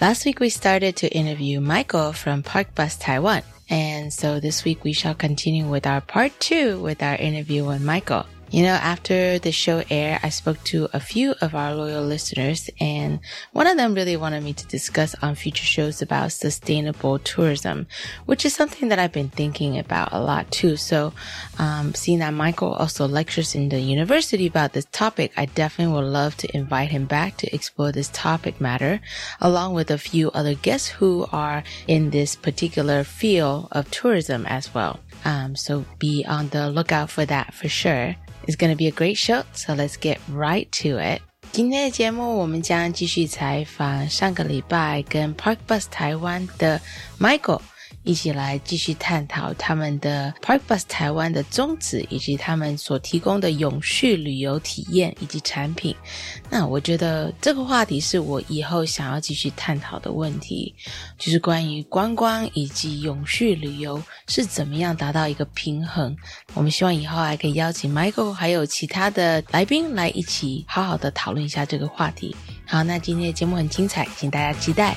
[0.00, 3.42] Last week we started to interview Michael from Parkbus Taiwan.
[3.68, 7.82] And so this week we shall continue with our part two with our interview with
[7.82, 8.24] Michael.
[8.50, 12.70] You know, after the show aired, I spoke to a few of our loyal listeners
[12.80, 13.20] and
[13.52, 17.86] one of them really wanted me to discuss on future shows about sustainable tourism,
[18.24, 20.76] which is something that I've been thinking about a lot too.
[20.76, 21.12] So,
[21.58, 26.08] um, seeing that Michael also lectures in the university about this topic, I definitely would
[26.08, 29.00] love to invite him back to explore this topic matter
[29.42, 34.72] along with a few other guests who are in this particular field of tourism as
[34.72, 35.00] well.
[35.26, 38.16] Um, so be on the lookout for that for sure.
[38.47, 41.21] It's going to be a great show, so let's get right to it.
[41.51, 46.81] 今天的节目，我们将继续采访上个礼拜跟 Park Bus 台湾的
[47.19, 47.61] Michael。
[48.08, 55.94] 一起来继续探讨他们的 Park Bus 台湾的宗旨，以及他们所提供的永续旅游体验以及产品。
[56.48, 60.74] 那我觉得这个话题是我以后想要继续探讨的问题，
[61.18, 66.16] 就是关于观光以及永续旅游是怎么样达到一个平衡。
[66.54, 72.34] 我们希望以后还可以邀请 Michael 还有其他的来宾来一起好好的讨论一下这个话题。
[72.64, 74.96] 好，那今天的节目很精彩，请大家期待。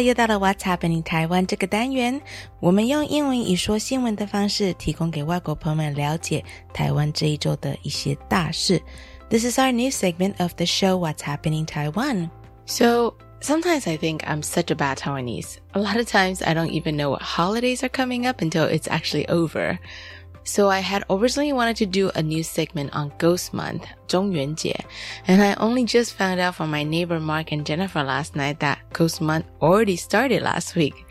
[0.00, 2.18] 又到了 What's Happening 台湾这个单元，
[2.60, 6.42] 我们用英文以说新闻的方式，提供给外国朋友们了解
[6.72, 8.80] 台湾这一周的一些大事。
[9.28, 12.30] This is our new segment of the show What's Happening Taiwan.
[12.64, 15.58] So sometimes I think I'm such a bad Taiwanese.
[15.74, 18.88] A lot of times I don't even know what holidays are coming up until it's
[18.88, 19.78] actually over.
[20.42, 24.31] So I had originally wanted to do a new segment on Ghost Month, Zhong
[25.27, 28.79] and I only just found out from my neighbor Mark and Jennifer last night that
[28.91, 31.05] Ghost Month already started last week.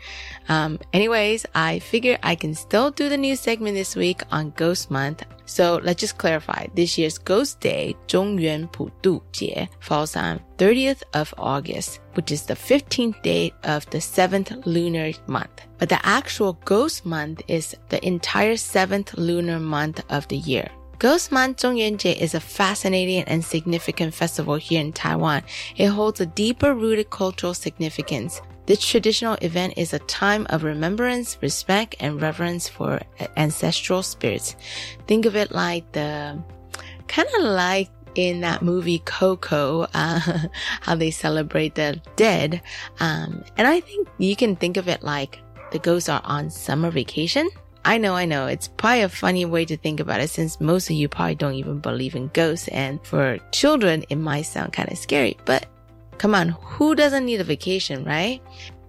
[0.49, 4.91] Um, anyways, I figure I can still do the new segment this week on Ghost
[4.91, 5.23] Month.
[5.45, 6.67] So let's just clarify.
[6.75, 12.53] This year's Ghost Day, Zhongyuan Pudu Jie, falls on 30th of August, which is the
[12.53, 15.67] 15th day of the 7th lunar month.
[15.77, 20.69] But the actual Ghost Month is the entire 7th lunar month of the year.
[21.01, 25.41] Ghost Month Zhongyuanjie is a fascinating and significant festival here in Taiwan.
[25.75, 28.39] It holds a deeper rooted cultural significance.
[28.67, 33.01] This traditional event is a time of remembrance, respect, and reverence for
[33.35, 34.55] ancestral spirits.
[35.07, 36.39] Think of it like the
[37.07, 40.19] kind of like in that movie Coco, uh,
[40.81, 42.61] how they celebrate the dead.
[42.99, 45.39] Um, and I think you can think of it like
[45.71, 47.49] the ghosts are on summer vacation.
[47.83, 48.47] I know, I know.
[48.47, 51.55] It's probably a funny way to think about it since most of you probably don't
[51.55, 52.67] even believe in ghosts.
[52.67, 55.65] And for children, it might sound kind of scary, but
[56.17, 58.41] come on, who doesn't need a vacation, right?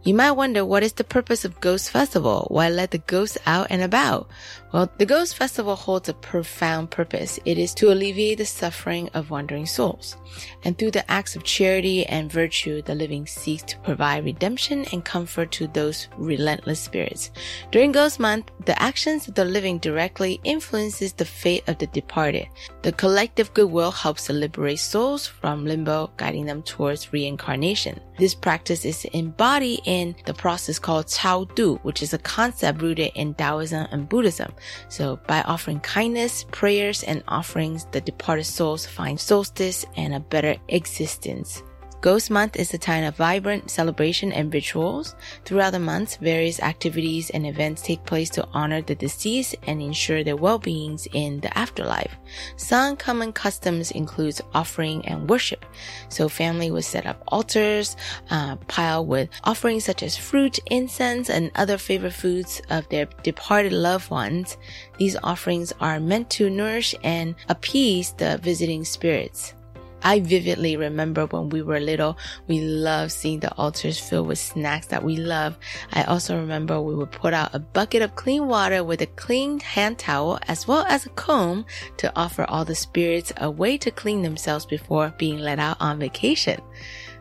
[0.04, 2.46] You might wonder what is the purpose of Ghost Festival?
[2.50, 4.28] Why let the ghosts out and about?
[4.72, 7.38] Well, the Ghost Festival holds a profound purpose.
[7.44, 10.16] It is to alleviate the suffering of wandering souls.
[10.64, 15.04] And through the acts of charity and virtue, the living seeks to provide redemption and
[15.04, 17.32] comfort to those relentless spirits.
[17.70, 22.48] During Ghost Month, the actions of the living directly influences the fate of the departed.
[22.80, 28.00] The collective goodwill helps to liberate souls from limbo, guiding them towards reincarnation.
[28.18, 33.10] This practice is embodied in the process called Chao Du, which is a concept rooted
[33.14, 34.52] in Taoism and Buddhism.
[34.88, 40.56] So by offering kindness, prayers, and offerings, the departed souls find solstice and a better
[40.68, 41.62] existence.
[42.02, 45.14] Ghost Month is a time of vibrant celebration and rituals.
[45.44, 50.24] Throughout the month, various activities and events take place to honor the deceased and ensure
[50.24, 52.12] their well-beings in the afterlife.
[52.56, 55.64] Some common customs include offering and worship.
[56.08, 57.96] So family would set up altars,
[58.30, 63.72] uh, pile with offerings such as fruit, incense, and other favorite foods of their departed
[63.72, 64.56] loved ones.
[64.98, 69.54] These offerings are meant to nourish and appease the visiting spirits.
[70.02, 72.18] I vividly remember when we were little,
[72.48, 75.58] we loved seeing the altars filled with snacks that we love.
[75.92, 79.60] I also remember we would put out a bucket of clean water with a clean
[79.60, 81.64] hand towel as well as a comb
[81.98, 85.98] to offer all the spirits a way to clean themselves before being let out on
[85.98, 86.60] vacation.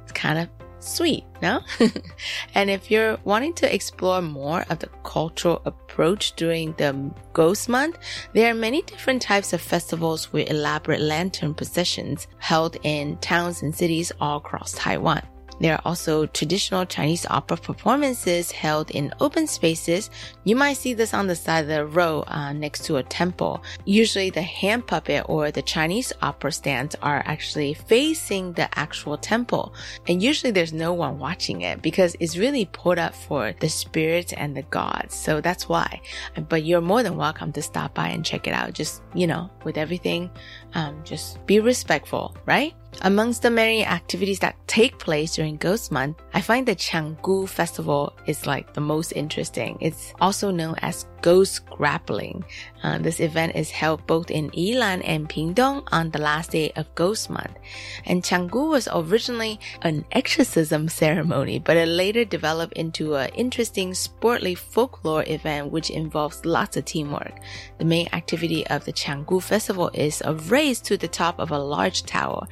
[0.04, 0.50] It's kind of
[0.84, 1.62] sweet, no?
[2.56, 7.98] and if you're wanting to explore more of the cultural approach during the Ghost Month,
[8.34, 13.76] there are many different types of festivals with elaborate lantern processions held in towns and
[13.76, 15.22] cities all across Taiwan.
[15.62, 20.10] There are also traditional Chinese opera performances held in open spaces.
[20.44, 23.62] You might see this on the side of the road uh, next to a temple.
[23.86, 29.76] Usually the hand puppet or the Chinese opera stands are actually facing the actual temple.
[30.08, 34.34] And usually there's no one watching it because it's really put up for the spirits
[34.34, 35.14] and the gods.
[35.14, 36.02] So that's why.
[36.50, 38.74] But you're more than welcome to stop by and check it out.
[38.74, 40.32] Just, you know, with everything,
[40.74, 42.74] um, just be respectful, right?
[43.02, 48.14] Amongst the many activities that take place during Ghost Month, I find the Changgu Festival
[48.28, 49.78] is like the most interesting.
[49.80, 52.44] It's also known as Ghost Grappling.
[52.84, 56.94] Uh, this event is held both in Yilan and Pingdong on the last day of
[56.96, 57.58] Ghost Month.
[58.06, 64.56] And Changgu was originally an exorcism ceremony, but it later developed into an interesting sportly
[64.56, 67.40] folklore event which involves lots of teamwork.
[67.78, 71.60] The main activity of the Changgu Festival is a race to the top of a
[71.60, 72.48] large tower.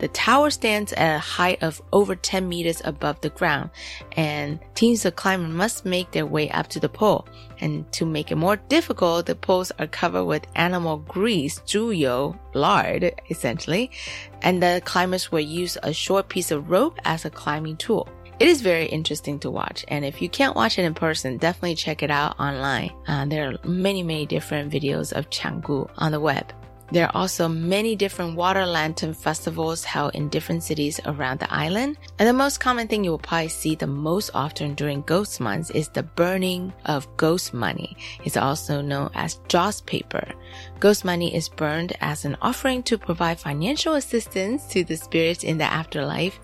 [0.00, 3.68] The tower stands at a height of over 10 meters above the ground,
[4.16, 7.28] and teams of climbers must make their way up to the pole.
[7.60, 13.12] And to make it more difficult, the poles are covered with animal grease, 猪油, lard,
[13.28, 13.90] essentially,
[14.40, 18.08] and the climbers will use a short piece of rope as a climbing tool.
[18.38, 21.74] It is very interesting to watch, and if you can't watch it in person, definitely
[21.74, 22.90] check it out online.
[23.06, 26.50] Uh, there are many, many different videos of Changgu on the web.
[26.92, 31.98] There are also many different water lantern festivals held in different cities around the island.
[32.18, 35.70] And the most common thing you will probably see the most often during ghost months
[35.70, 37.96] is the burning of ghost money.
[38.24, 40.26] It's also known as joss paper.
[40.80, 45.58] Ghost money is burned as an offering to provide financial assistance to the spirits in
[45.58, 46.40] the afterlife.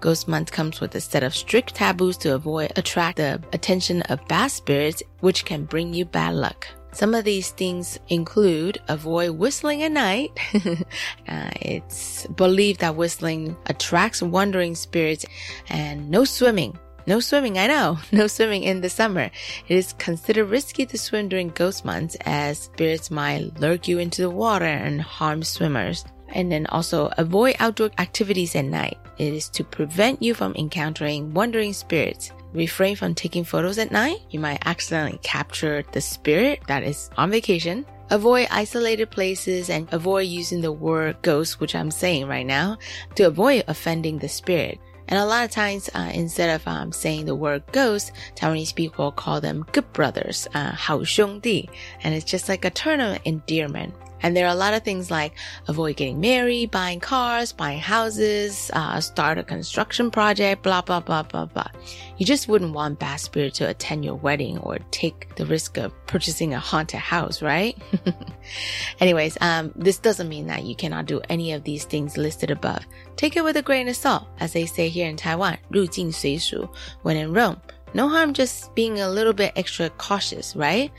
[0.00, 4.26] Ghost month comes with a set of strict taboos to avoid attract the attention of
[4.28, 6.66] bad spirits, which can bring you bad luck.
[6.92, 10.32] Some of these things include avoid whistling at night.
[11.28, 15.24] uh, it's believed that whistling attracts wandering spirits
[15.68, 16.78] and no swimming.
[17.06, 17.98] No swimming, I know.
[18.12, 19.30] No swimming in the summer.
[19.68, 24.22] It is considered risky to swim during ghost months as spirits might lurk you into
[24.22, 26.04] the water and harm swimmers.
[26.32, 28.98] And then also avoid outdoor activities at night.
[29.18, 34.19] It is to prevent you from encountering wandering spirits Refrain from taking photos at night.
[34.29, 37.85] You might accidentally capture the spirit that is on vacation.
[38.11, 42.77] Avoid isolated places and avoid using the word ghost, which I'm saying right now,
[43.15, 44.79] to avoid offending the spirit.
[45.07, 49.11] And a lot of times, uh, instead of um, saying the word ghost, Taiwanese people
[49.11, 51.69] call them good brothers, uh, 好兄弟,
[52.03, 53.93] and it's just like a term of endearment.
[54.21, 55.33] And there are a lot of things like
[55.67, 61.23] avoid getting married, buying cars, buying houses, uh, start a construction project, blah, blah, blah,
[61.23, 61.67] blah, blah.
[62.17, 65.93] You just wouldn't want bad spirit to attend your wedding or take the risk of
[66.07, 67.77] purchasing a haunted house, right?
[68.99, 72.85] Anyways, um, this doesn't mean that you cannot do any of these things listed above.
[73.17, 76.67] Take it with a grain of salt, as they say here in Taiwan, 入境随俗.
[77.03, 77.61] When in Rome,
[77.93, 80.91] no harm just being a little bit extra cautious, right?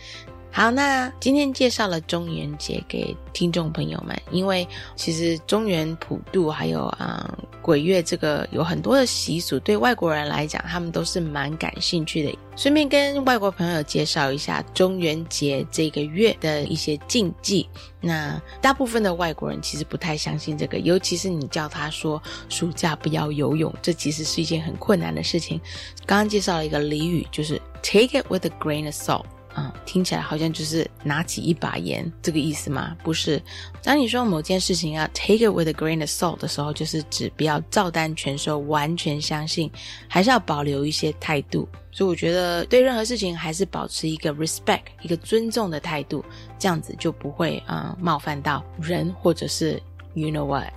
[0.53, 4.67] 好，那今天介绍了中元节给听众朋友们，因为
[4.97, 12.37] 其实中元普渡还有啊鬼月这个有很多的习俗，对外国人来讲，他们都是蛮感兴趣的。
[12.57, 17.65] 顺便跟外国朋友介绍一下中元节这个月的一些禁忌。
[18.01, 25.59] 那大部分的外国人其实不太相信这个，尤其是你叫他说暑假不要游泳，这其实是一件很困难的事情。
[26.05, 29.23] 刚刚介绍了一个俚语，就是 take it with a grain of salt。
[29.53, 32.95] 啊，听起来好像就是拿起一把盐这个意思吗？
[33.03, 33.41] 不是。
[33.83, 39.69] 当你说某件事情要 take it with a grain of salt 的时候，就是指不要照单全收，完全相信，
[40.07, 41.67] 还是要保留一些态度。
[41.91, 46.23] 所以我觉得对任何事情还是保持一个 respect，一个尊重的态度，
[46.57, 49.81] 这样子就不会啊冒犯到人，或者是
[50.13, 50.71] you know what。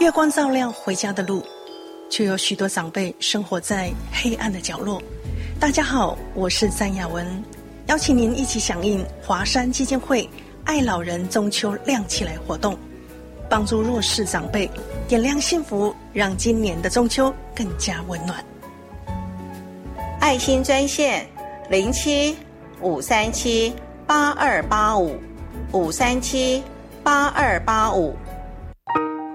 [0.00, 1.44] 月光照亮回家的路，
[2.08, 5.02] 却有许多长辈生活在黑暗的角落。
[5.58, 7.26] 大家好，我是詹雅文，
[7.88, 10.28] 邀请您一起响应华山基金会
[10.64, 12.78] “爱老人中秋亮起来”活动，
[13.50, 14.70] 帮助弱势长辈
[15.08, 18.44] 点亮幸福，让今年的中秋更加温暖。
[20.20, 21.26] 爱心专线
[21.68, 22.36] 零七
[22.80, 23.74] 五三七
[24.06, 25.16] 八二八五
[25.72, 26.62] 五三七
[27.02, 28.16] 八二八五。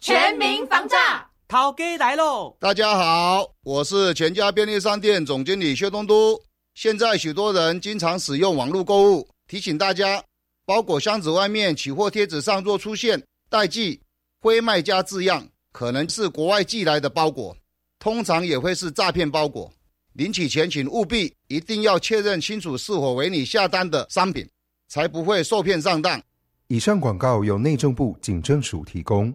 [0.00, 2.56] 全民防诈，涛哥来喽！
[2.60, 6.40] 大家好，我是全家便利商店总经理薛东都。
[6.74, 10.22] 现在许多人经常使用网络购物，提醒大家，
[10.64, 14.00] 包裹箱子外面取货贴纸上若出现代寄、
[14.40, 17.56] 非卖家字样，可能是国外寄来的包裹，
[17.98, 19.68] 通常也会是诈骗包裹。
[20.12, 24.48] 领取前请务必一定要确认清楚是否为你下单的商品，
[24.88, 26.22] 才不会受骗上当。
[26.68, 29.34] 以上广告由内政部警政署提供。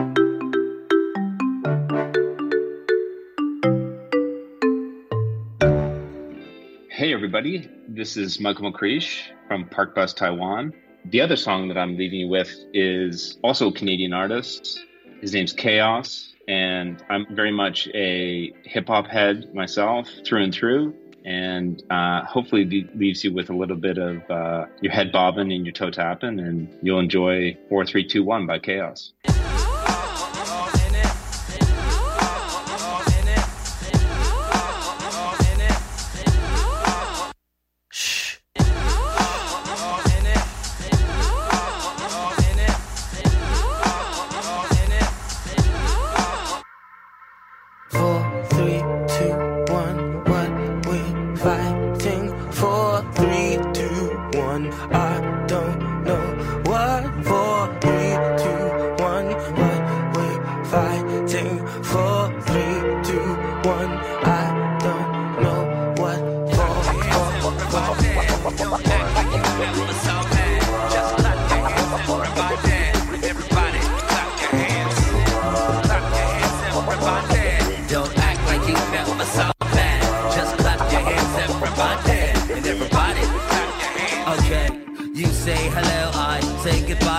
[7.01, 7.67] Hey, everybody.
[7.87, 10.71] This is Michael McCreesh from Parkbus Taiwan.
[11.05, 14.85] The other song that I'm leaving you with is also a Canadian artist.
[15.19, 20.93] His name's Chaos, and I'm very much a hip hop head myself through and through.
[21.25, 25.65] And uh, hopefully, leaves you with a little bit of uh, your head bobbing and
[25.65, 29.13] your toe tapping, and you'll enjoy 4321 by Chaos.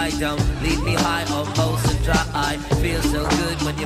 [0.03, 1.62] lie down, leave me high off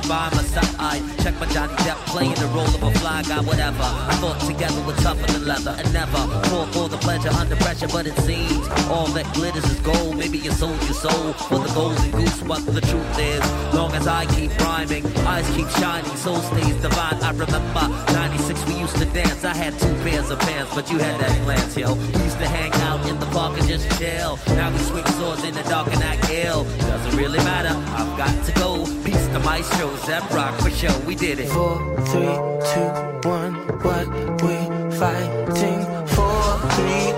[0.07, 0.75] by my side.
[0.79, 3.83] I check my Johnny Depp playing the role of a fly guy, whatever.
[3.83, 7.87] I thought together we're tougher than leather and never fall for the pleasure under pressure,
[7.87, 10.17] but it seems all that glitters is gold.
[10.17, 14.07] Maybe you sold your soul for the golden goose, but the truth is, long as
[14.07, 17.21] I keep rhyming, eyes keep shining, soul stays divine.
[17.21, 17.83] I remember
[18.13, 19.43] 96 we used to dance.
[19.43, 21.93] I had two pairs of pants, but you had that glance, yo.
[21.93, 24.39] We used to hang out in the park and just chill.
[24.55, 26.63] Now we switch swords in the dark and act ill.
[26.63, 28.85] Doesn't really matter, I've got to go.
[29.03, 29.96] Peace to my show.
[30.05, 31.49] Zemrock for sure, we did it.
[31.49, 31.77] Four,
[32.07, 32.35] three,
[32.71, 32.89] two,
[33.29, 34.07] one, what
[34.41, 34.55] we
[34.97, 36.37] fighting for?
[36.75, 37.16] Three,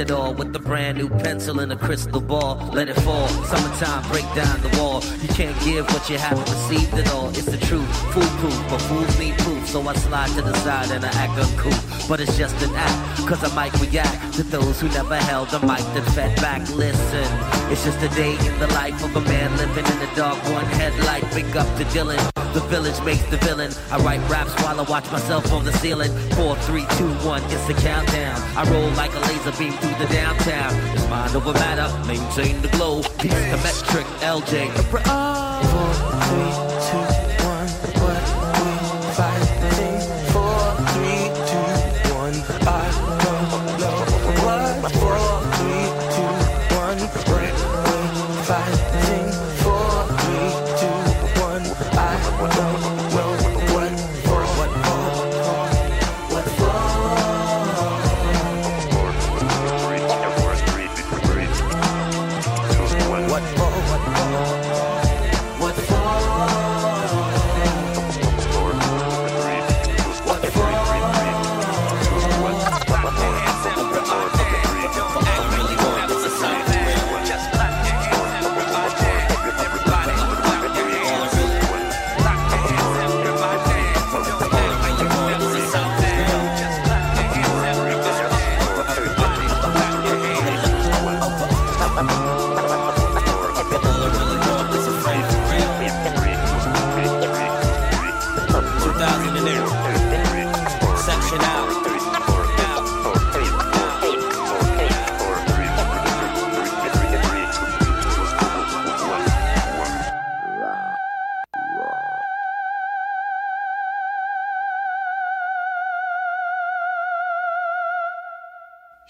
[0.00, 0.34] at all.
[0.34, 2.56] With a brand new pencil and a crystal ball.
[2.72, 3.28] Let it fall.
[3.28, 5.04] Summertime, break down the wall.
[5.22, 7.28] You can't give what you haven't received at all.
[7.28, 7.90] It's the truth.
[8.12, 9.68] Foolproof, but fools need proof.
[9.68, 12.08] So I slide to the side and I act uncool.
[12.08, 13.28] But it's just an act.
[13.28, 16.68] Cause I might react to those who never held a mic that fed back.
[16.70, 17.28] Listen,
[17.70, 20.38] it's just a day in the life of a man living in the dark.
[20.50, 21.22] One headlight.
[21.34, 22.18] Big up to Dylan.
[22.52, 23.72] The village makes the villain.
[23.92, 26.10] I write raps while I watch myself on the ceiling.
[26.30, 28.36] Four, three, two, one, it's the countdown.
[28.56, 30.74] I roll like a laser beam through the downtown.
[30.96, 33.02] It's mind over matter, maintain the glow.
[33.18, 34.72] Peace the metric, LJ.
[36.28, 37.19] Three,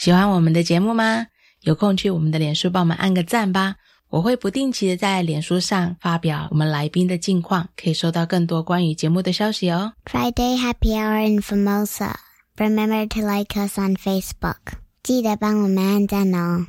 [0.00, 1.26] 喜欢我们的节目吗？
[1.60, 3.74] 有空去我们的脸书帮我们按个赞吧！
[4.08, 9.92] 我会不定期的在脸书上发表我们来宾的近况，可以收到更多关于节目的消息哦。
[10.10, 12.14] Friday Happy Hour in Formosa.
[12.56, 14.72] Remember to like us on Facebook.
[15.02, 16.66] 记得帮我们按赞哦。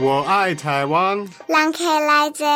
[0.00, 1.28] 我爱台湾。
[1.46, 2.46] 让 K 来追。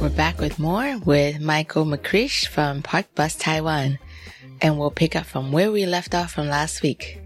[0.00, 3.98] We're back with more with Michael McCreesh from Parkbus Taiwan,
[4.62, 7.20] and we'll pick up from where we left off from last week.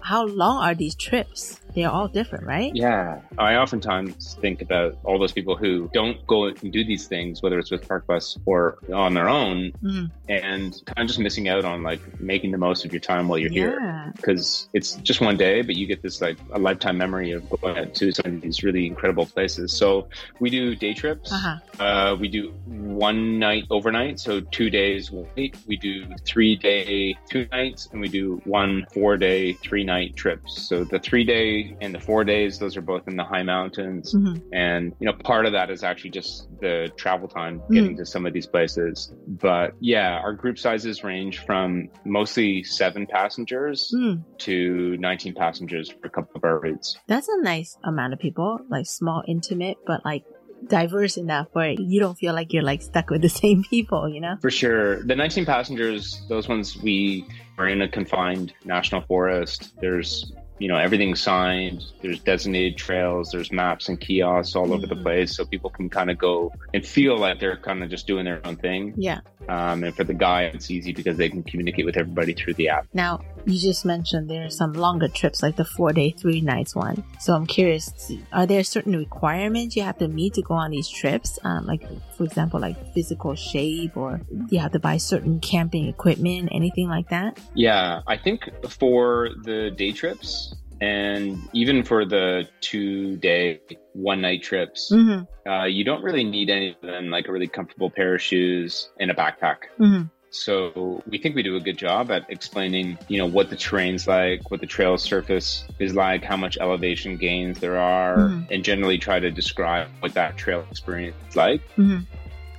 [0.00, 1.60] How long are these trips?
[1.74, 2.74] They're all different, right?
[2.74, 7.42] Yeah, I oftentimes think about all those people who don't go and do these things,
[7.42, 10.10] whether it's with Parkbus or on their own, Mm.
[10.28, 13.38] and kind of just missing out on like making the most of your time while
[13.38, 14.12] you're here.
[14.16, 17.78] Because it's just one day, but you get this like a lifetime memory of going
[17.78, 19.72] out to some of these really incredible places.
[19.72, 20.08] So
[20.40, 21.32] we do day trips.
[21.32, 21.58] Uh-huh.
[21.82, 25.56] Uh, we do one night overnight, so two days one night.
[25.66, 30.60] We do three day two nights, and we do one four day three night trips.
[30.62, 34.14] So the three day and the four days, those are both in the high mountains.
[34.14, 34.42] Mhm.
[34.52, 38.26] And you know, part of that is actually just the travel time getting to some
[38.26, 39.12] of these places.
[39.26, 44.22] But yeah, our group sizes range from mostly seven passengers Mm.
[44.38, 46.98] to 19 passengers for a couple of our routes.
[47.06, 50.24] That's a nice amount of people, like small, intimate, but like
[50.68, 54.20] diverse enough where you don't feel like you're like stuck with the same people, you
[54.20, 54.34] know?
[54.42, 55.02] For sure.
[55.04, 57.24] The 19 passengers, those ones we
[57.58, 59.72] are in a confined national forest.
[59.80, 61.84] There's, you know, everything's signed.
[62.02, 63.30] There's designated trails.
[63.30, 65.02] There's maps and kiosks all over the mm-hmm.
[65.02, 65.36] place.
[65.36, 68.44] So people can kind of go and feel like they're kind of just doing their
[68.44, 68.94] own thing.
[68.96, 69.20] Yeah.
[69.48, 72.68] Um, and for the guy, it's easy because they can communicate with everybody through the
[72.68, 72.86] app.
[72.92, 76.74] Now, you just mentioned there are some longer trips, like the four day, three nights
[76.74, 77.02] one.
[77.20, 80.88] So I'm curious, are there certain requirements you have to meet to go on these
[80.88, 81.38] trips?
[81.44, 81.82] Um, like,
[82.16, 87.08] for example, like physical shape, or you have to buy certain camping equipment, anything like
[87.08, 87.38] that?
[87.54, 93.60] Yeah, I think for the day trips and even for the two day,
[93.98, 95.26] one night trips, Mhm.
[95.46, 98.88] uh, you don't really need any other than like a really comfortable pair of shoes
[99.00, 99.56] and a backpack.
[99.78, 100.04] Mm-hmm.
[100.30, 104.06] So we think we do a good job at explaining, you know, what the terrain's
[104.06, 108.46] like, what the trail surface is like, how much elevation gains there are, Mhm.
[108.50, 111.62] and generally try to describe what that trail experience is like.
[111.76, 112.00] Mm-hmm.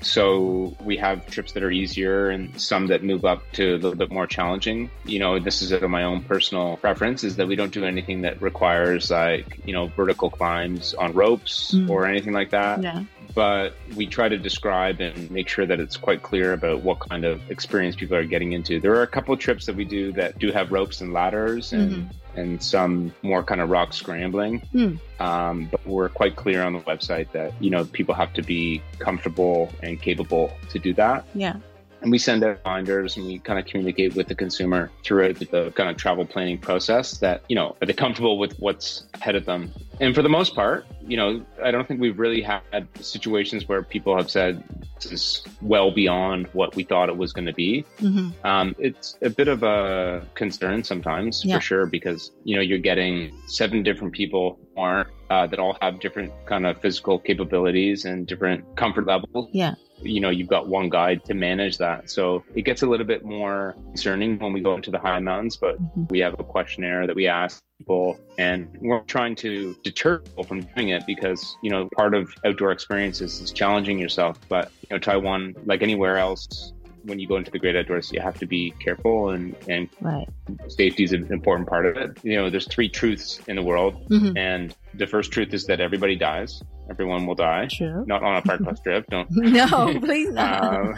[0.02, 3.96] So we have trips that are easier and some that move up to a little
[3.96, 4.90] bit more challenging.
[5.06, 7.84] You know, this is out of my own personal preference is that we don't do
[7.86, 11.90] anything that requires like, you know, vertical climbs on ropes Mm.
[11.90, 12.82] or anything like that.
[12.82, 13.04] Yeah.
[13.36, 17.26] But we try to describe and make sure that it's quite clear about what kind
[17.26, 18.80] of experience people are getting into.
[18.80, 21.72] There are a couple of trips that we do that do have ropes and ladders
[21.74, 22.10] and Mhm.
[22.40, 24.60] And some more kind of rock scrambling.
[24.72, 24.96] Hmm.
[25.20, 28.82] Um, but we're quite clear on the website that you know people have to be
[29.00, 31.26] comfortable and capable to do that.
[31.34, 31.58] Yeah.
[32.02, 35.72] And we send out binders and we kind of communicate with the consumer throughout the,
[35.76, 39.46] kind of travel planning process that, you know, are they comfortable with what's ahead of
[39.46, 39.74] them?
[40.00, 43.84] And for the most part, you know, I don't think we've really had situations where
[43.84, 44.64] people have said
[45.06, 47.86] is well beyond what we thought it was going to be.
[48.00, 48.46] Mm-hmm.
[48.46, 51.56] Um, it's a bit of a concern sometimes, Yeah.
[51.56, 56.00] for sure, because you know you're getting seven different people more uh, that all have
[56.00, 59.50] different kind of physical capabilities and different comfort levels.
[59.52, 59.76] Yeah.
[60.02, 63.26] You know, you've got one guide to manage that, so it gets a little bit
[63.26, 65.58] more concerning when we go into the high mountains.
[65.58, 65.78] But
[66.10, 70.62] we have a questionnaire that we ask people, and we're trying to deter people from
[70.76, 74.38] doing it because you know part of outdoor experiences is challenging yourself.
[74.50, 78.20] But you know, Taiwan, like anywhere else, when you go into the great outdoors, you
[78.22, 80.28] have to be careful and and Right.
[80.68, 82.18] safety is an important part of it.
[82.24, 84.38] You know, there's three truths in the world, Mhm.
[84.38, 86.62] and the first truth is that everybody dies.
[86.90, 87.68] Everyone will die.
[87.72, 88.04] True.
[88.08, 89.06] Not on a Parkbus trip.
[89.10, 89.28] Don't.
[89.32, 90.64] No, please not.
[90.64, 90.96] Um,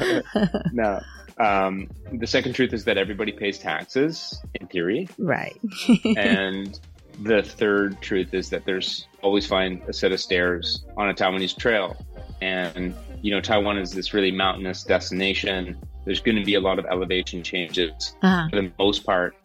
[0.73, 1.01] no.
[1.37, 5.59] Um, the second truth is that everybody pays taxes in theory, right.
[6.17, 6.79] and
[7.21, 11.57] the third truth is that there's always find a set of stairs on a Taiwanese
[11.57, 11.97] trail.
[12.41, 15.77] And, you know, Taiwan is this really mountainous destination.
[16.05, 18.49] There's going to be a lot of elevation changes Uh-huh.
[18.49, 19.35] for the most part.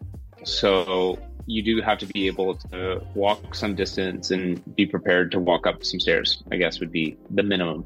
[0.44, 5.38] So you do have to be able to walk some distance and be prepared to
[5.38, 7.85] walk up some stairs, I guess would be the minimum.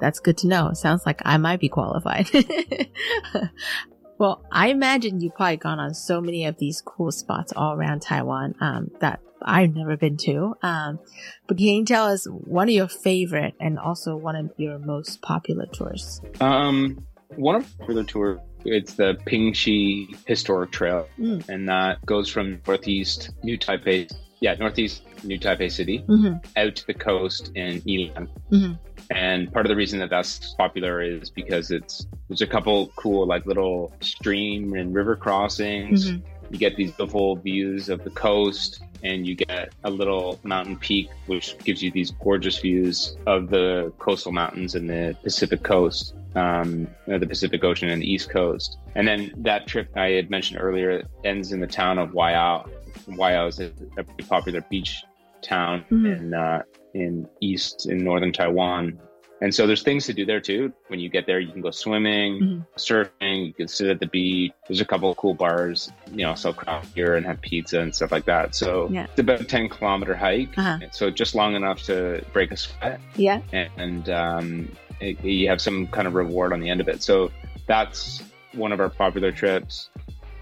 [0.00, 0.72] That's good to know.
[0.74, 2.28] Sounds like I might be qualified.
[4.18, 8.00] well, I imagine you've probably gone on so many of these cool spots all around
[8.02, 10.54] Taiwan um, that I've never been to.
[10.62, 10.98] Um,
[11.46, 15.20] but can you tell us one of your favorite and also one of your most
[15.22, 16.20] popular tours?
[16.40, 17.04] Um,
[17.36, 21.48] one of the tour, it's the Pingxi Historic Trail, Mm.
[21.48, 26.44] and that goes from northeast New Taipei, yeah, northeast New Taipei City, Mhm.
[26.56, 28.28] out to the coast in Yilan.
[28.50, 28.78] Mhm.
[29.10, 33.26] And part of the reason that that's popular is because it's there's a couple cool
[33.26, 36.10] like little stream and river crossings.
[36.10, 36.22] Mhm.
[36.50, 41.08] You get these beautiful views of the coast, and you get a little mountain peak,
[41.26, 46.86] which gives you these gorgeous views of the coastal mountains and the Pacific coast, um,
[47.06, 48.78] the Pacific Ocean and the East Coast.
[48.94, 52.68] And then that trip I had mentioned earlier ends in the town of Waiao.
[53.08, 55.02] Waiao is a, a pretty popular beach
[55.42, 56.16] town Mhm.
[56.18, 56.62] in uh,
[57.00, 58.98] in east in northern Taiwan.
[59.42, 60.72] And so there's things to do there too.
[60.88, 62.66] When you get there, you can go swimming, Mhm.
[62.78, 64.52] surfing, you can sit at the beach.
[64.66, 67.94] There's a couple of cool bars, you know, sell craft beer and have pizza and
[67.94, 68.54] stuff like that.
[68.54, 69.04] So Yeah.
[69.04, 70.56] it's about a 10 kilometer hike.
[70.56, 70.78] Uh-huh.
[70.90, 73.42] So just long enough to break a sweat Yeah.
[73.52, 77.02] and um, it, you have some kind of reward on the end of it.
[77.02, 77.30] So
[77.66, 78.22] that's
[78.54, 79.90] one of our popular trips.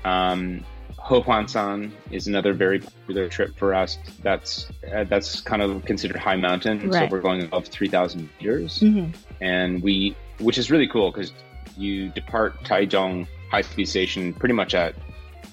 [0.04, 0.60] Um,
[1.04, 3.98] Hohuanshan is another very popular trip for us.
[4.22, 7.08] That's uh, that's kind of considered high mountain, Right.
[7.08, 9.14] so we're going above three thousand meters, Mhm.
[9.40, 11.32] and we, which is really cool because
[11.76, 14.94] you depart Taichung High Speed Station pretty much at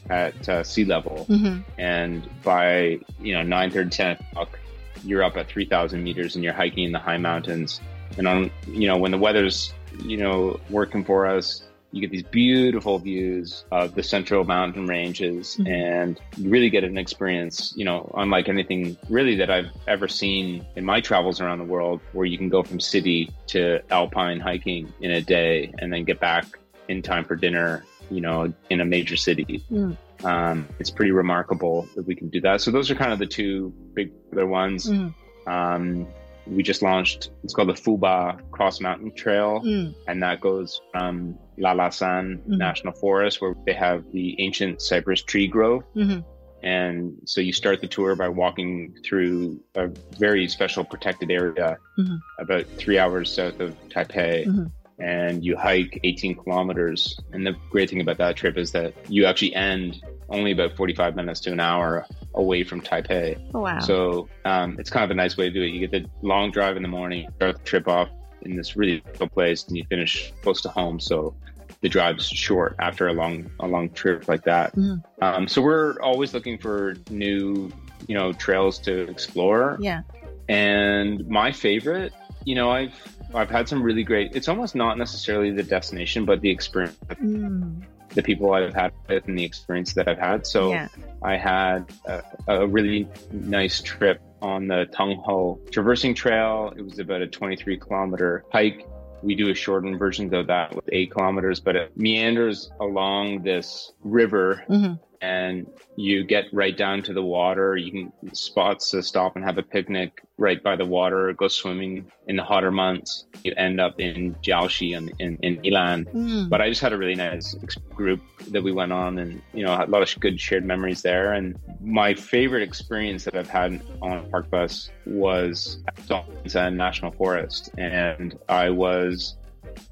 [0.09, 1.63] at uh, sea level, Mhm.
[1.77, 4.57] and by you know 9 10 o'clock
[5.03, 7.81] you're up at 3000 meters and you're hiking in the high mountains
[8.17, 9.73] and on you know when the weather's
[10.05, 15.58] you know working for us you get these beautiful views of the central mountain ranges
[15.60, 15.67] Mhm.
[15.67, 20.65] and you really get an experience you know unlike anything really that i've ever seen
[20.75, 24.91] in my travels around the world where you can go from city to alpine hiking
[25.01, 26.45] in a day and then get back
[26.88, 29.97] in time for dinner you know in a major city Mm.
[30.23, 32.62] um, it's pretty remarkable that we can do that.
[32.62, 34.88] So those are kind of the two big other ones.
[34.88, 35.13] Mhm.
[35.47, 36.08] Um,
[36.47, 37.30] we just launched.
[37.43, 39.93] It's called the Fuba Cross Mountain Trail, Mm.
[40.08, 42.58] and that goes from Lalashan Mhm.
[42.58, 45.84] National Forest, where they have the ancient cypress tree grove.
[45.95, 46.23] Mhm.
[46.63, 52.19] And so you start the tour by walking through a very special protected area Mhm.
[52.39, 54.45] about three hours south of Taipei.
[54.45, 54.71] Mhm.
[54.99, 57.19] And you hike 18 kilometers.
[57.34, 61.15] And the great thing about that trip is that you actually end only about 45
[61.15, 63.39] minutes to an hour away from Taipei.
[63.54, 63.80] Oh, wow.
[63.80, 65.67] So um, it's kind of a nice way to do it.
[65.70, 68.10] You get the long drive in the morning, start the trip off
[68.44, 71.00] in this really beautiful place, and you finish close to home.
[71.00, 71.36] So
[71.82, 74.76] the drive's short after a long a long trip like that.
[74.76, 75.04] Mhm.
[75.22, 77.72] Um, so we're always looking for new,
[78.08, 79.78] you know, trails to explore.
[79.80, 80.02] Yeah.
[80.48, 82.13] And my favorite,
[82.46, 82.94] you know, I've
[83.34, 84.36] I've had some really great.
[84.36, 87.82] It's almost not necessarily the destination, but the experience, Mm.
[88.13, 90.45] The people I've had with, and the experience that I've had.
[90.45, 90.88] So Yeah.
[91.24, 96.74] I had a, a really nice trip on the Tonghou Traversing Trail.
[96.76, 98.88] It was about a 23 kilometer hike.
[99.21, 103.91] We do a shortened version of that with eight kilometers, but it meanders along this
[104.04, 105.00] river Mhm.
[105.21, 107.77] And you get right down to the water.
[107.77, 112.12] You can spots to stop and have a picnic right by the water, go swimming
[112.27, 113.25] in the hotter months.
[113.43, 116.12] You end up in Jiaoxi and in, in Ilan.
[116.12, 116.49] Mm.
[116.49, 117.55] But I just had a really nice
[117.93, 121.34] group that we went on and, you know, a lot of good shared memories there.
[121.34, 127.69] And my favorite experience that I've had on a Parkbus was at Dongsan National Forest.
[127.77, 129.36] And I was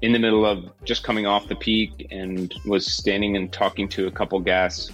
[0.02, 4.06] in the middle of just coming off the peak and was standing and talking to
[4.06, 4.90] a couple guests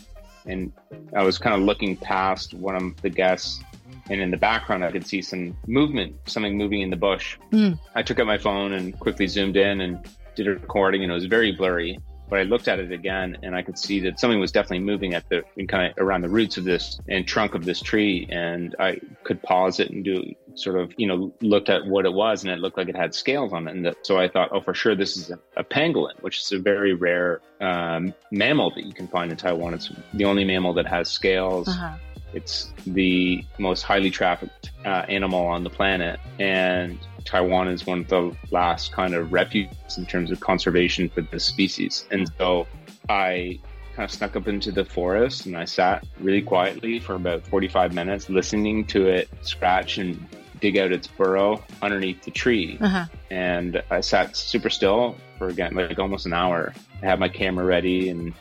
[0.47, 0.73] and
[1.15, 3.61] I was kind of looking past one of the guests,
[4.09, 7.39] and in the background, I could see some movement, something moving in the bush.
[7.53, 7.79] Mm.
[7.95, 10.07] I took out my phone and quickly zoomed in and
[10.37, 11.99] did a recording, and it was very blurry.
[12.29, 15.15] But I looked at it again, and I could see that something was definitely moving
[15.15, 18.75] at the kind of around the roots of this and trunk of this tree, and
[18.79, 22.43] I could pause it and do sort of you know looked at what it was,
[22.43, 24.75] and it looked like it had scales on it, and so I thought, oh, for
[24.75, 28.93] sure, this is a, a pangolin, which is a very rare um, mammal that you
[28.93, 29.75] can find in Taiwan.
[29.75, 31.69] It's the only mammal that has scales.
[31.69, 31.97] Uh-huh.
[32.35, 38.09] It's the most highly trafficked uh, animal on the planet, and Taiwan is one of
[38.09, 42.07] the last kind of refuges in terms of conservation for this species.
[42.11, 42.67] And so
[43.09, 43.61] I
[43.95, 47.95] kind of snuck up into the forest and I sat really quietly for about 45
[47.95, 50.25] minutes listening to it scratch and
[50.61, 52.79] dig out its burrow underneath the tree.
[52.81, 53.07] Uh-huh.
[53.31, 56.75] And I sat super still for again, like almost an hour.
[57.03, 58.33] I had my camera ready and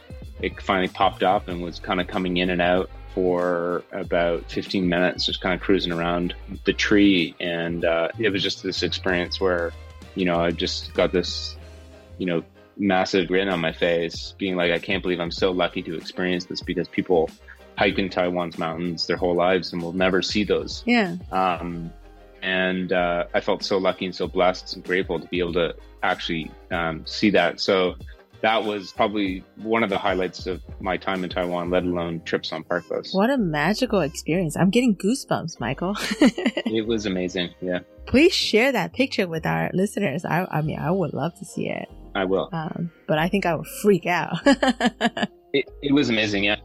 [0.41, 4.87] it finally popped up and was kind of coming in and out for about 15
[4.89, 7.33] minutes, just kind of cruising around the tree.
[7.39, 9.71] And uh, it was just this experience where,
[10.15, 11.55] you know, I just got this,
[12.17, 12.43] you know,
[12.75, 16.43] massive grin on my face, being like, I can't believe I'm so lucky to experience
[16.43, 17.29] this because people
[17.77, 20.83] hike in Taiwan's mountains their whole lives and will never see those.
[20.85, 21.15] Yeah.
[21.31, 21.93] Um,
[22.41, 25.73] and uh, I felt so lucky and so blessed and grateful to be able to
[26.03, 27.61] actually um, see that.
[27.61, 27.95] So
[28.41, 32.51] that was probably one of the highlights of my time in Taiwan, let alone trips
[32.51, 33.13] on Parkbus.
[33.13, 34.55] What a magical experience.
[34.55, 35.95] I'm getting goosebumps, Michael.
[35.99, 37.53] it was amazing.
[37.61, 37.79] Yeah.
[38.05, 40.25] Please share that picture with our listeners.
[40.25, 41.89] I, I mean, I would love to see it.
[42.13, 42.49] I will.
[42.51, 44.37] Um, but I think I would freak out.
[44.45, 46.43] it, it was amazing.
[46.45, 46.57] Yeah.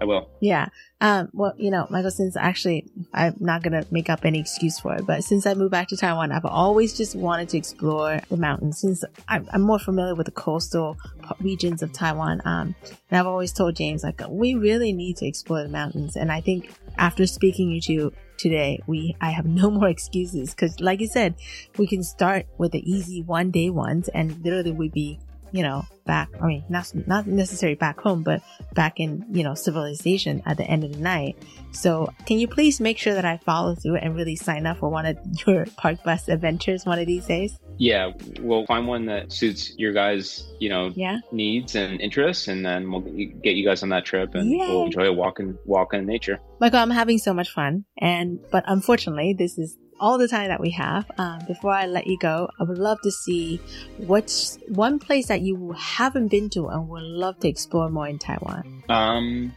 [0.00, 0.28] I will.
[0.40, 0.68] Yeah.
[1.00, 4.78] Um, well, you know, Michael, since actually I'm not going to make up any excuse
[4.78, 8.20] for it, but since I moved back to Taiwan, I've always just wanted to explore
[8.28, 10.96] the mountains since I'm, I'm more familiar with the coastal
[11.40, 12.40] regions of Taiwan.
[12.44, 12.74] Um,
[13.10, 16.16] and I've always told James, like, we really need to explore the mountains.
[16.16, 20.80] And I think after speaking to you today, we, I have no more excuses because
[20.80, 21.34] like you said,
[21.78, 25.18] we can start with the easy one day ones and literally we'd be
[25.52, 28.42] you know, back, I mean, not, not necessarily back home, but
[28.74, 31.36] back in, you know, civilization at the end of the night.
[31.72, 34.88] So can you please make sure that I follow through and really sign up for
[34.88, 37.58] one of your Parkbus adventures one of these days?
[37.78, 41.18] Yeah, we'll find one that suits your guys, you know, yeah.
[41.30, 44.58] needs and interests, and then we'll get you guys on that trip, and Yay.
[44.58, 46.40] we'll enjoy a walk in walk in nature.
[46.58, 50.60] Michael, I'm having so much fun, and but unfortunately, this is all the time that
[50.60, 51.10] we have.
[51.18, 53.60] Um, before I let you go, I would love to see
[53.98, 58.18] what's one place that you haven't been to and would love to explore more in
[58.18, 58.82] Taiwan.
[58.88, 59.52] Um,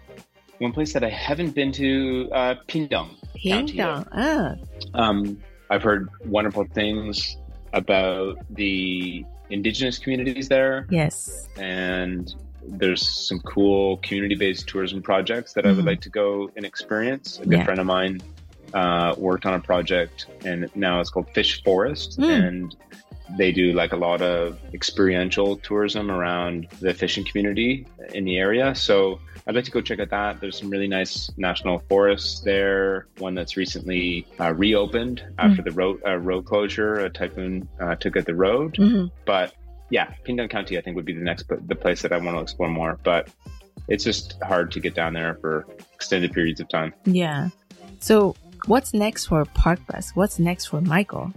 [0.60, 3.16] one place that I haven't been to, uh, Pingdong.
[3.36, 4.08] Pingdong.
[4.12, 4.56] Ah.
[4.94, 7.38] Um, I've heard wonderful things
[7.74, 10.88] about the indigenous communities there.
[10.90, 11.48] Yes.
[11.58, 15.74] And there's some cool community-based tourism projects that mm-hmm.
[15.74, 17.40] I would like to go and experience.
[17.40, 17.66] A good Yeah.
[17.66, 18.22] friend of mine
[18.74, 22.48] uh, worked on a project, and now it's called Fish Forest, Mm.
[22.48, 22.76] and
[23.38, 28.74] they do like a lot of experiential tourism around the fishing community in the area.
[28.74, 30.42] So I'd like to go check out that.
[30.42, 33.08] There's some really nice national forests there.
[33.20, 35.66] One that's recently uh, reopened after Mm.
[35.66, 36.96] the road uh, road closure.
[37.06, 39.12] A typhoon uh, took out the road, Mhm.
[39.26, 39.54] but
[39.92, 42.42] yeah, Pingdong County I think would be the next the place that I want to
[42.42, 43.00] explore more.
[43.04, 43.30] But
[43.88, 46.94] it's just hard to get down there for extended periods of time.
[47.06, 47.50] Yeah.
[48.00, 48.36] So
[48.70, 50.16] what's next for Parkbus?
[50.16, 51.34] What's next for Michael?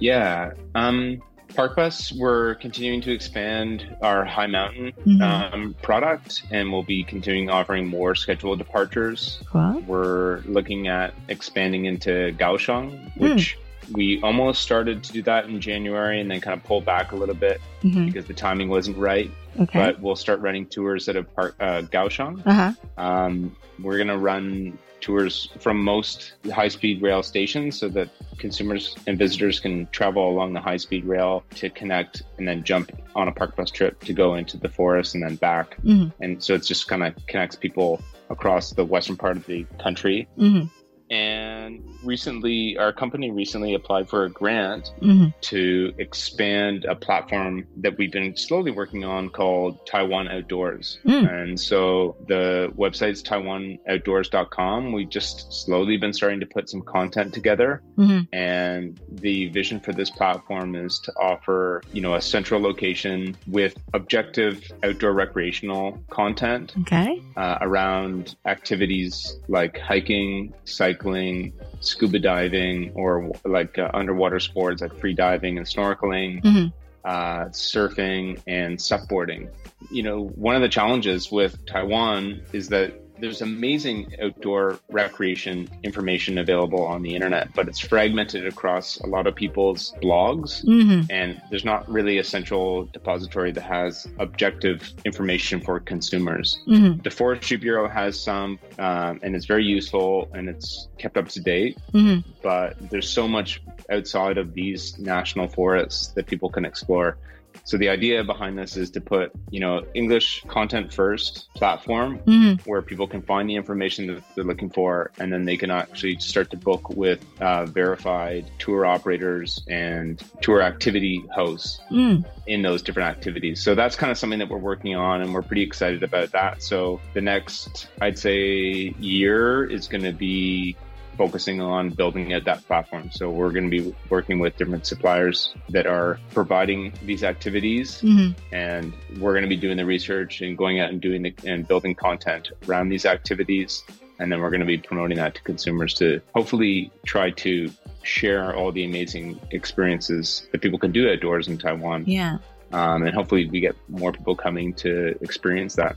[0.00, 0.52] Yeah.
[0.74, 1.22] Um,
[1.54, 5.20] Parkbus, we're continuing to expand our high mountain Mhm.
[5.52, 9.42] um, product and we'll be continuing offering more scheduled departures.
[9.46, 9.82] Cool.
[9.86, 13.58] We're looking at expanding into Kaohsiung, which
[13.92, 17.16] we almost started to do that in January and then kind of pulled back a
[17.16, 18.06] little bit Mhm.
[18.06, 19.30] because the timing wasn't right.
[19.60, 19.78] Okay.
[19.78, 22.40] But we'll start running tours out of Park, uh, Kaohsiung.
[22.46, 22.72] Uh huh.
[22.96, 28.96] Um, we're going to run tours from most high speed rail stations so that consumers
[29.06, 33.28] and visitors can travel along the high speed rail to connect and then jump on
[33.28, 35.76] a Parkbus trip to go into the forest and then back.
[35.82, 36.12] Mhm.
[36.20, 40.26] And so it's just kind of connects people across the western part of the country.
[40.38, 40.70] Mhm.
[41.10, 45.26] And recently, our company recently applied for a grant Mm-hmm.
[45.42, 50.98] to expand a platform that we've been slowly working on called Taiwan Outdoors.
[51.04, 51.32] Mm.
[51.42, 54.92] And so the website's taiwanoutdoors.com.
[54.92, 57.82] We've just slowly been starting to put some content together.
[57.98, 58.28] Mhm.
[58.32, 63.76] And the vision for this platform is to offer, you know, a central location with
[63.94, 67.20] objective outdoor recreational content Okay.
[67.36, 71.52] uh, around activities like hiking, cycling,
[71.92, 76.72] scuba diving, or like uh, underwater sports like free diving and snorkeling, Mhm.
[77.04, 79.48] uh, surfing, and supboarding.
[79.90, 86.38] You know, one of the challenges with Taiwan is that there's amazing outdoor recreation information
[86.38, 90.64] available on the internet, but it's fragmented across a lot of people's blogs.
[90.64, 91.06] Mhm.
[91.08, 96.58] And there's not really a central depository that has objective information for consumers.
[96.66, 97.00] Mhm.
[97.04, 101.40] The Forestry Bureau has some, um, and it's very useful and it's kept up to
[101.40, 101.78] date.
[101.94, 102.24] Mhm.
[102.42, 107.16] But there's so much outside of these national forests that people can explore.
[107.64, 112.60] So the idea behind this is to put, you know, English content first platform Mhm.
[112.66, 116.16] where people can find the information that they're looking for, and then they can actually
[116.18, 122.24] start to book with uh, verified tour operators and tour activity hosts Mm.
[122.46, 123.62] in those different activities.
[123.62, 126.62] So that's kind of something that we're working on, and we're pretty excited about that.
[126.62, 130.76] So the next, I'd say, year is going to be
[131.22, 133.08] focusing on building out that platform.
[133.12, 138.34] So we're going to be working with different suppliers that are providing these activities, Mhm.
[138.50, 141.68] and we're going to be doing the research and going out and doing the and
[141.68, 143.84] building content around these activities.
[144.18, 147.70] And then we're going to be promoting that to consumers to hopefully try to
[148.02, 152.02] share all the amazing experiences that people can do outdoors in Taiwan.
[152.04, 152.38] Yeah.
[152.72, 155.94] Um, and hopefully we get more people coming to experience that.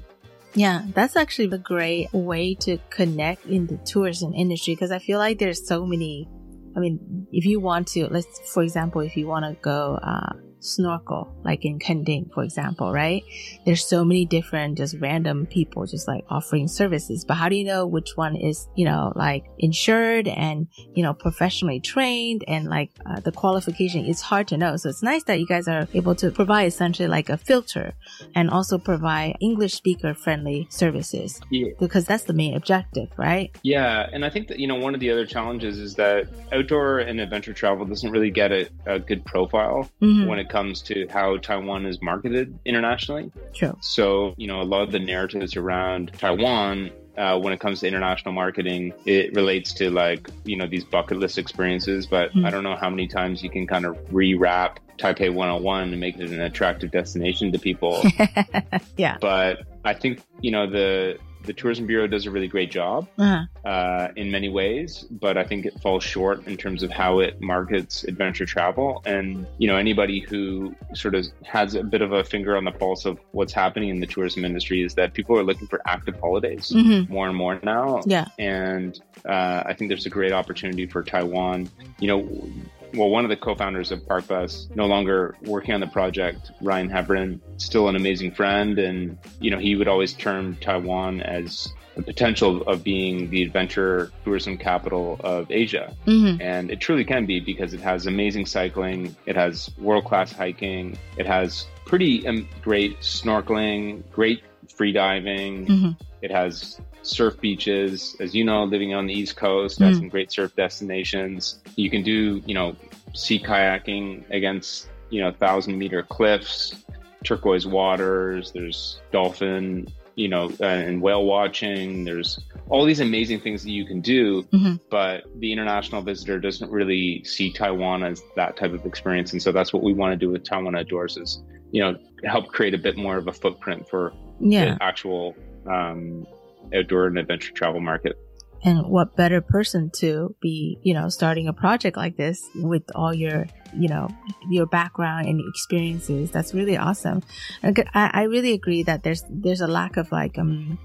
[0.56, 5.20] Yeah, that's actually a great way to connect in the tourism industry because I feel
[5.20, 6.30] like there's so many.
[6.76, 10.34] I mean, if you want to, let's, for example, if you want to go, uh,
[10.60, 13.24] snorkel, like in Kenting, for example, right?
[13.66, 17.24] There's so many different, just random people just like offering services.
[17.26, 21.14] But how do you know which one is, you know, like insured and, you know,
[21.14, 24.06] professionally trained and like uh, the qualification?
[24.06, 24.76] It's hard to know.
[24.78, 27.94] So it's nice that you guys are able to provide essentially like a filter
[28.34, 31.70] and also provide English speaker friendly services Yeah.
[31.80, 33.56] because that's the main objective, right?
[33.64, 37.00] Yeah, and I think that you know one of the other challenges is that outdoor
[37.00, 40.28] and adventure travel doesn't really get a, a good profile Mhm.
[40.28, 43.32] when it comes to how Taiwan is marketed internationally.
[43.54, 43.78] True.
[43.82, 46.92] So you know a lot of the narratives around Taiwan.
[47.18, 51.18] Uh, when it comes to international marketing, it relates to like, you know, these bucket
[51.18, 52.46] list experiences, but Hmm.
[52.46, 56.18] I don't know how many times you can kind of rewrap Taipei 101 and make
[56.20, 58.04] it an attractive destination to people.
[58.98, 59.16] yeah.
[59.22, 63.46] But I think, you know, the, the Tourism Bureau does a really great job Uh-huh.
[63.70, 67.42] uh, in many ways, but I think it falls short in terms of how it
[67.42, 69.02] markets adventure travel.
[69.06, 72.72] And you know, anybody who sort of has a bit of a finger on the
[72.72, 76.16] pulse of what's happening in the tourism industry is that people are looking for active
[76.20, 77.10] holidays Mhm.
[77.10, 78.02] more and more now.
[78.06, 78.26] Yeah.
[78.40, 81.70] and uh, I think there's a great opportunity for Taiwan.
[82.00, 82.50] You know.
[82.96, 87.42] Well, one of the co-founders of Parkbus, no longer working on the project, Ryan Hebron,
[87.58, 92.62] still an amazing friend, and you know he would always term Taiwan as the potential
[92.64, 95.94] of being the adventure tourism capital of Asia.
[96.06, 96.42] Mhm.
[96.42, 100.98] And it truly can be because it has amazing cycling, it has world class hiking,
[101.18, 105.98] it has pretty um, great snorkeling, great free diving, Mhm.
[106.22, 108.16] it has surf beaches.
[108.20, 110.00] As you know, living on the East Coast, it has Mm.
[110.00, 111.60] some great surf destinations.
[111.76, 112.76] You can do, you know,
[113.16, 116.76] sea kayaking against, you know, thousand meter cliffs,
[117.24, 122.04] turquoise waters, there's dolphin, you know, uh, and whale watching.
[122.04, 124.80] There's all these amazing things that you can do, Mhm.
[124.90, 129.34] but the international visitor doesn't really see Taiwan as that type of experience.
[129.34, 132.48] And so that's what we want to do with Taiwan Outdoors is, you know, help
[132.48, 134.76] create a bit more of a footprint for Yeah.
[134.76, 135.36] the actual
[135.68, 136.28] um,
[136.76, 138.18] outdoor and adventure travel market.
[138.66, 143.14] And what better person to be, you know, starting a project like this with all
[143.14, 143.46] your,
[143.78, 144.10] you know,
[144.50, 146.32] your background and experiences.
[146.32, 147.22] That's really awesome.
[147.64, 150.80] I, really agree that there's, there's a lack of like, um,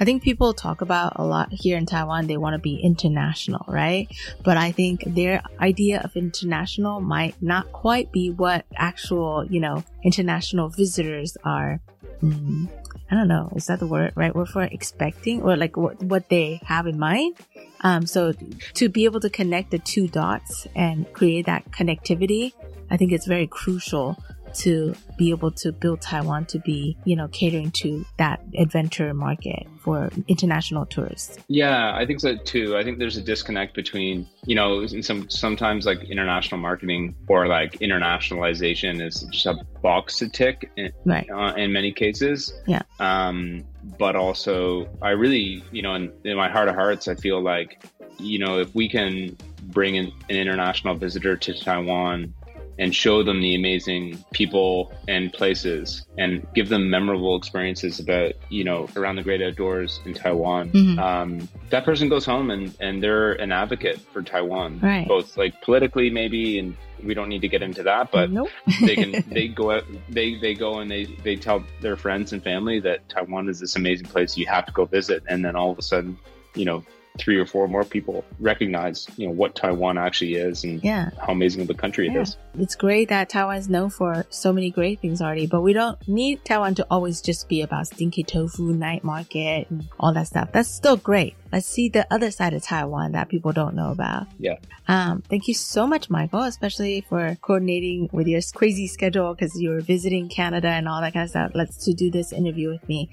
[0.00, 2.26] I think people talk about a lot here in Taiwan.
[2.26, 4.08] They want to be international, right?
[4.42, 9.84] But I think their idea of international might not quite be what actual, you know,
[10.02, 11.80] international visitors are.
[12.22, 12.70] Mm,
[13.10, 13.52] I don't know.
[13.54, 14.34] Is that the word, right?
[14.34, 17.36] Word for expecting or like what, what they have in mind?
[17.82, 18.32] Um, so
[18.74, 22.52] to be able to connect the two dots and create that connectivity,
[22.90, 24.16] I think it's very crucial
[24.56, 29.66] to be able to build Taiwan to be, you know, catering to that adventure market
[29.80, 31.38] for international tourists.
[31.48, 32.76] Yeah, I think so too.
[32.76, 37.46] I think there's a disconnect between, you know, in some sometimes like international marketing or
[37.46, 41.28] like internationalization is just a box to tick in, right.
[41.30, 42.52] uh, in many cases.
[42.66, 42.82] Yeah.
[42.98, 43.64] Um,
[43.98, 47.84] but also, I really, you know, in, in my heart of hearts, I feel like,
[48.18, 52.34] you know, if we can bring in an international visitor to Taiwan
[52.78, 58.64] and show them the amazing people and places and give them memorable experiences about you
[58.64, 60.98] know around the great outdoors in taiwan Mhm.
[60.98, 65.06] um, that person goes home and and they're an advocate for taiwan Right.
[65.08, 68.48] both like politically maybe and we don't need to get into that but Nope.
[68.82, 72.42] they can they go out they they go and they they tell their friends and
[72.42, 75.70] family that taiwan is this amazing place you have to go visit and then all
[75.70, 76.18] of a sudden
[76.54, 76.84] you know
[77.16, 81.10] three or four more people recognize you know what taiwan actually is and Yeah.
[81.26, 82.22] how amazing of a country it Yeah.
[82.22, 85.74] is It's great that Taiwan is known for so many great things already, but we
[85.74, 90.28] don't need Taiwan to always just be about stinky tofu, night market, and all that
[90.28, 90.52] stuff.
[90.52, 91.34] That's still great.
[91.52, 94.26] Let's see the other side of Taiwan that people don't know about.
[94.38, 94.56] yeah
[94.88, 99.68] Um, thank you so much, Michael, especially for coordinating with your crazy schedule because you
[99.70, 101.50] were visiting Canada and all that kind of stuff.
[101.54, 103.10] Let's to do this interview with me.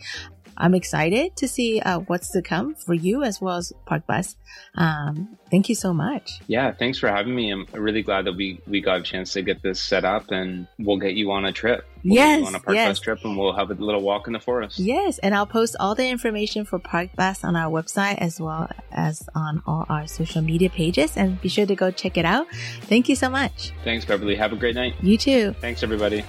[0.57, 4.35] I'm excited to see uh, what's to come for you as well as Parkbus.
[4.75, 6.39] Um, thank you so much.
[6.47, 7.51] Yeah, thanks for having me.
[7.51, 10.67] I'm really glad that we we got a chance to get this set up, and
[10.79, 11.85] we'll get you on a trip.
[12.03, 12.89] We'll get you Yes, on a park yes.
[12.89, 14.79] bus trip, and we'll have a little walk in the forest.
[14.79, 19.27] Yes, and I'll post all the information for Parkbus on our website as well as
[19.33, 21.17] on all our social media pages.
[21.17, 22.47] And be sure to go check it out.
[22.81, 23.71] Thank you so much.
[23.83, 24.35] Thanks, Beverly.
[24.35, 24.95] Have a great night.
[25.01, 25.53] You too.
[25.61, 26.23] Thanks, everybody.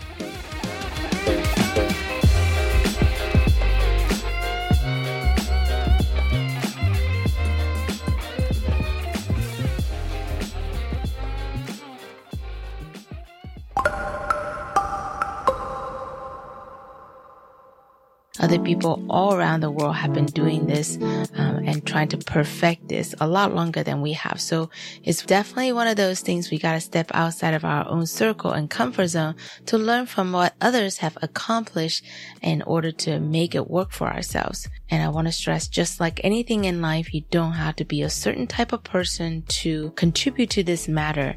[18.44, 22.90] Other people all around the world have been doing this um, and trying to perfect
[22.90, 24.38] this a lot longer than we have.
[24.38, 24.68] So
[25.02, 28.50] it's definitely one of those things we got to step outside of our own circle
[28.50, 32.04] and comfort zone to learn from what others have accomplished
[32.42, 34.68] in order to make it work for ourselves.
[34.90, 38.02] And I want to stress just like anything in life, you don't have to be
[38.02, 41.36] a certain type of person to contribute to this matter.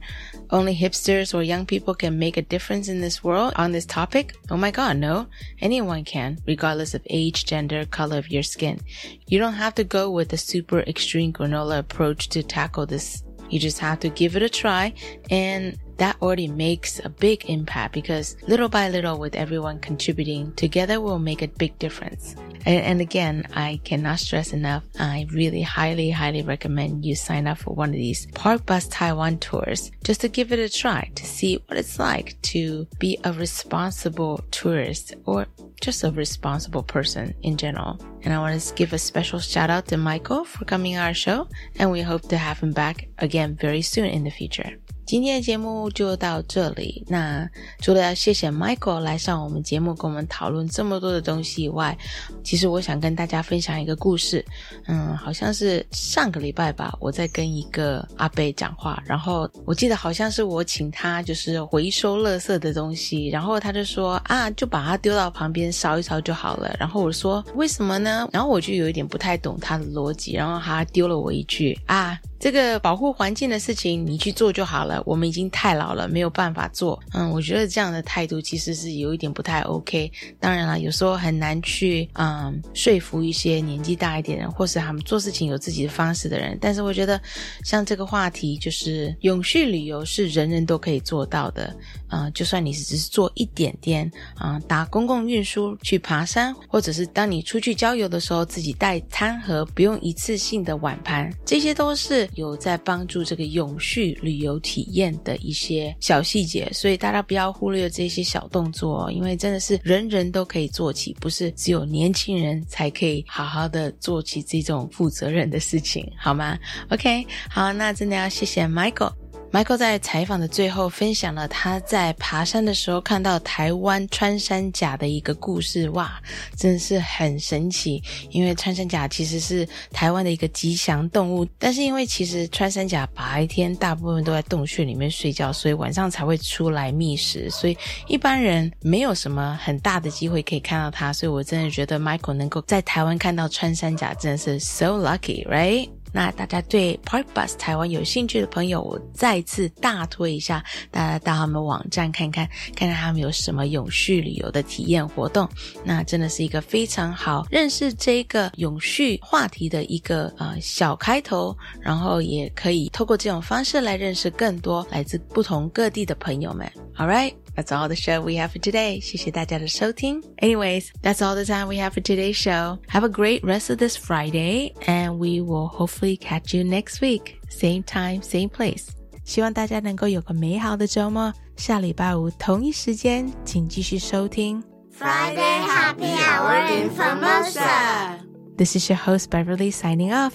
[0.49, 4.35] Only hipsters or young people can make a difference in this world on this topic?
[4.49, 5.27] Oh my god, no.
[5.61, 8.79] Anyone can, regardless of age, gender, color of your skin.
[9.27, 13.23] You don't have to go with a super extreme granola approach to tackle this.
[13.49, 14.93] You just have to give it a try
[15.29, 21.01] and that already makes a big impact because little by little with everyone contributing together
[21.01, 22.35] will make a big difference.
[22.65, 24.83] And, and again, I cannot stress enough.
[24.99, 29.91] I really highly, highly recommend you sign up for one of these Parkbus Taiwan tours
[30.03, 34.43] just to give it a try to see what it's like to be a responsible
[34.51, 35.47] tourist or
[35.80, 37.98] just a responsible person in general.
[38.22, 41.14] And I want to give a special shout out to Michael for coming on our
[41.14, 44.78] show and we hope to have him back again very soon in the future.
[45.04, 47.04] 今天的节目就到这里。
[47.08, 47.46] 那
[47.80, 51.98] 除了要谢谢 Michael 来上我们节目跟我们讨论这么多的东西以外，
[52.44, 54.44] 其实我想跟大家分享一个故事。
[54.86, 66.75] 嗯，好像是上个礼拜吧，我在跟一个阿伯讲话，然后我记得好像是我请他就是回收垃圾的东西，然后他就说啊，就把它丢到旁边 烧一烧就好了。
[66.79, 68.27] 然后我说为什么呢？
[68.31, 72.19] 然后我就有一点不太懂他的逻辑，然后他丢了我一句啊。
[72.39, 76.99] 这个保护环境的事情你去做就好了，我们已经太老了，没有办法做。
[77.13, 80.11] 嗯，我觉得这样的态度其实是有一点不太 OK。
[80.39, 86.57] 当然了，有时候很难去嗯说服一些年纪大一点的人，或是他们做事情有自己的方式的人。
[86.61, 87.19] 但是我觉得
[87.63, 91.75] 像这个话题，就是永续旅游是人人都可以做到的。
[92.07, 106.69] 啊、就算你只是做一点点啊、搭公共运输去爬山，或者是当你出去郊游的时候，自己带餐盒，不用一次性的碗盘，这些都是有在帮助这个永续旅游体验的一些小细节。
[106.71, 116.57] 所以大家不要忽略这些小动作哦，因为真的是人人都可以做起，不是只有年轻人才可以好好的做起这种负责任的事情，好吗
[116.89, 119.13] ？OK，好，那真的要谢谢 Michael。
[119.57, 126.21] Michael 在采访的最后分享了他在爬山的时候看到台湾穿山甲的一个故事，哇，
[126.55, 127.99] 真的是很神奇。
[128.29, 137.75] 因为穿山甲其实是台湾的一个吉祥动物，但是因为其实穿山甲白天大部分都在洞穴里面睡觉，所以晚上才会出来觅食，所以
[138.07, 141.11] 一般人没有什么很大的机会可以看到它。
[141.11, 145.89] 所以我真的觉得 Michael 能够在台湾看到穿山甲，真的是 so lucky，right？
[146.13, 155.47] 那大家对 Park Bus 台湾有兴趣的朋友，我再次大推一下，大家到他们网站看看，看看他们有什么永续旅游的体验活动。
[155.83, 166.69] 那真的是一个非常好认识这个永续话题的一个呃小开头，然后也可以透过这种方式来认识更多来自不同各地的朋友们。
[166.95, 167.33] All right.
[167.56, 169.00] That's all the show we have for today.
[169.00, 170.22] 谢谢大家的收听.
[170.38, 172.78] Anyways, that's all the time we have for today's show.
[172.88, 177.36] Have a great rest of this Friday, and we will hopefully catch you next week.
[177.50, 178.88] Same time, same place.
[179.24, 181.32] 希望大家能够有个美好的周末。
[181.56, 184.62] 下礼拜五同一时间，请继续收听
[184.98, 188.18] Friday Happy Hour in Formosa.
[188.56, 190.32] This is your host Beverly signing off.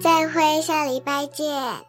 [0.00, 1.84] 再会，下礼拜见。